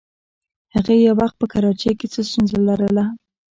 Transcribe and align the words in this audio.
هغې 0.73 0.95
یو 1.05 1.13
وخت 1.21 1.35
په 1.39 1.45
کراچۍ 1.53 1.91
کې 1.99 2.07
څه 2.13 2.19
ستونزه 2.29 2.57
لرله. 2.67 3.05